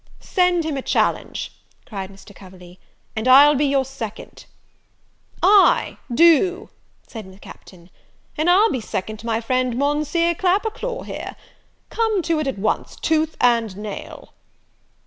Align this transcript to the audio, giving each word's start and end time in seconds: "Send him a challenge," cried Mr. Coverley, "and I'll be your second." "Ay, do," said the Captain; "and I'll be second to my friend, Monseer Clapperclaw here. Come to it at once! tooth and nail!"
"Send 0.19 0.63
him 0.63 0.77
a 0.77 0.81
challenge," 0.81 1.51
cried 1.85 2.09
Mr. 2.09 2.33
Coverley, 2.33 2.79
"and 3.15 3.27
I'll 3.27 3.53
be 3.53 3.65
your 3.65 3.85
second." 3.85 4.45
"Ay, 5.43 5.99
do," 6.11 6.71
said 7.07 7.31
the 7.31 7.37
Captain; 7.37 7.91
"and 8.35 8.49
I'll 8.49 8.71
be 8.71 8.81
second 8.81 9.17
to 9.17 9.27
my 9.27 9.39
friend, 9.39 9.75
Monseer 9.77 10.33
Clapperclaw 10.33 11.03
here. 11.05 11.35
Come 11.91 12.23
to 12.23 12.39
it 12.39 12.47
at 12.47 12.57
once! 12.57 12.95
tooth 12.95 13.37
and 13.39 13.77
nail!" 13.77 14.33